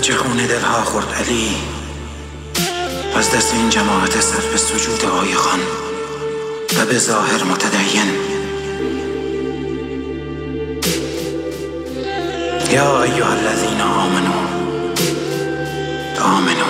چه 0.00 0.14
خونه 0.14 0.46
دلها 0.46 0.84
خورد 0.84 1.14
علی؟ 1.14 1.56
از 3.16 3.30
دست 3.30 3.54
این 3.54 3.70
جماعت 3.70 4.20
سر 4.20 4.40
به 4.52 4.56
سجود 4.56 5.04
آیخان 5.04 5.58
و 6.78 6.86
به 6.86 6.98
ظاهر 6.98 7.44
متدین. 7.44 8.38
یا 12.72 13.02
ایها 13.02 13.30
الذین 13.30 13.80
آمنو 13.80 14.32
آمنو 16.22 16.68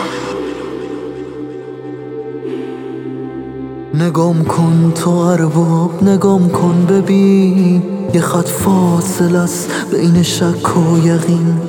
نگام 3.95 4.45
کن 4.45 4.93
تو 4.95 5.11
ارباب 5.11 6.03
نگام 6.03 6.49
کن 6.49 6.87
ببین 6.87 7.83
یه 8.15 8.21
خط 8.21 8.49
فاصل 8.49 9.37
است 9.37 9.71
بین 9.91 10.23
شک 10.23 10.77
و 10.77 10.99
یقین. 10.99 11.61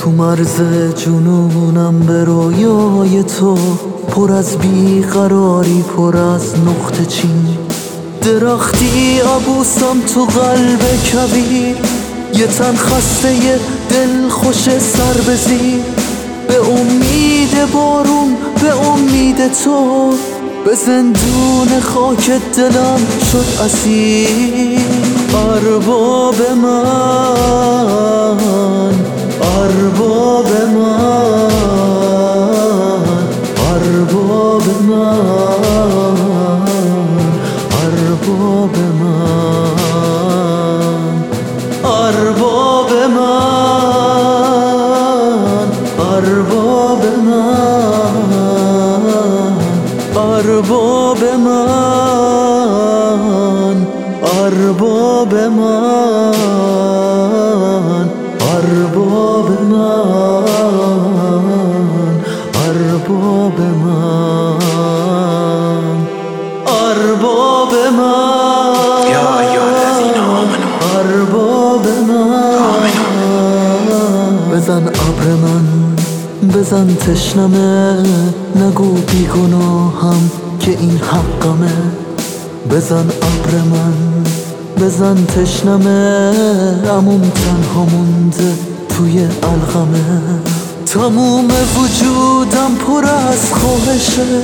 تو 0.00 0.10
مرز 0.10 0.60
جنونم 0.96 2.00
به 2.00 2.24
رویای 2.24 3.22
تو 3.22 3.56
پر 4.08 4.32
از 4.32 4.58
بیقراری 4.58 5.84
پر 5.96 6.16
از 6.16 6.54
نقطه 6.58 7.04
چین. 7.04 7.58
درختی 8.22 9.20
عبوسم 9.20 10.00
تو 10.14 10.24
قلب 10.24 10.80
کبیر 10.80 11.76
یه 12.34 12.46
تن 12.46 12.76
خسته 12.76 13.34
یه 13.34 13.58
دل 13.90 14.28
خوش 14.28 14.78
سر 14.78 15.32
بزیر 15.32 15.82
به 16.48 16.56
امید 16.70 17.72
بارون 17.72 18.36
به 18.62 18.88
امید 18.88 19.52
تو 19.52 20.10
به 20.64 20.74
زندون 20.74 21.80
خاک 21.80 22.30
دلم 22.30 23.00
شد 23.32 23.62
اسیر. 23.64 24.80
ارباب 25.34 26.34
من 26.62 27.59
Arbab 50.40 51.20
eman 51.32 52.16
Arbab 54.40 55.32
eman 55.44 56.36
Arbab 58.52 59.48
eman 59.60 60.48
Arbab 62.56 63.58
eman 63.68 64.60
Arbab 66.64 67.72
eman 67.84 69.04
Ya 69.12 69.28
eyyühellezine 69.44 70.22
amenu 70.24 70.68
Arbab 70.96 71.84
eman 71.98 72.64
Amenu 72.72 74.00
Vezan 74.50 74.84
abremen 75.04 75.89
بزن 76.54 76.96
تشنمه 76.96 78.02
نگو 78.56 78.92
بیگناهم 78.92 80.30
که 80.60 80.70
این 80.70 80.98
حقمه. 80.98 81.72
بزن 82.70 83.06
ابر 83.22 83.54
من 83.70 84.24
بزن 84.80 85.24
تشنمه 85.24 86.32
اموم 86.90 87.20
تنها 87.20 87.84
مونده 87.84 88.52
توی 88.88 89.18
الغمه. 89.42 90.22
تموم 90.86 91.48
وجودم 91.78 92.74
پر 92.86 93.04
از 93.04 93.52
خواهشه 93.52 94.42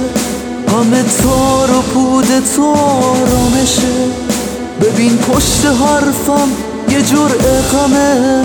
همه 0.68 1.02
تار 1.02 1.70
و 1.70 1.82
پود 1.82 2.26
تو 2.56 2.64
آرامشه. 2.64 3.96
ببین 4.80 5.16
پشت 5.16 5.66
حرفم 5.66 6.48
یه 6.90 7.02
جور 7.02 7.30
غمه. 7.72 8.42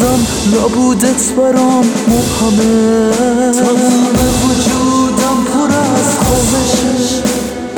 هنوزم 0.00 0.26
نبودت 0.56 1.32
برام 1.36 1.84
مبهمه 2.08 3.10
تموم 3.52 4.16
وجودم 4.44 5.44
پر 5.44 5.72
از 5.76 6.18
خواهشه 6.18 7.22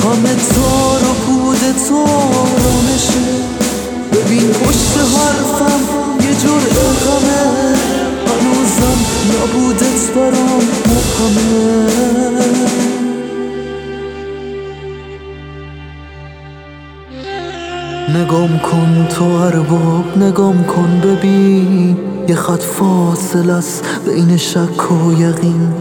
همه 0.02 0.34
تار 0.34 1.02
و 1.10 1.14
پود 1.14 1.58
تو 1.88 1.96
آرامشه. 1.96 3.26
ببین 4.12 4.48
پشت 4.48 4.98
حرفم 4.98 5.80
یه 6.26 6.34
جور 6.34 6.60
غمه 7.04 7.44
هنوزم 8.26 8.98
نبودت 9.32 10.10
برام 10.14 10.64
مبهمه 10.86 11.92
نگام 18.14 18.58
کن 18.58 19.08
تو 19.10 19.24
ارباب 19.24 20.18
نگام 20.18 20.64
کن 20.64 21.00
ببین. 21.00 22.11
یه 22.28 22.34
خط 22.34 22.62
فاصل 22.62 23.50
است 23.50 23.84
بین 24.06 24.36
شک 24.36 24.92
و 24.92 25.12
یقین. 25.12 25.72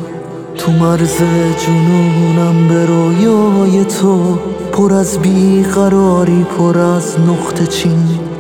تو 0.55 0.71
مرز 0.71 1.17
جنونم 1.57 2.67
به 2.67 2.85
رویای 2.85 3.85
تو 3.85 4.37
پر 4.71 4.93
از 4.93 5.19
بیقراری 5.19 6.43
پر 6.57 6.77
از 6.77 7.19
نقطه 7.19 7.67
چین. 7.67 8.30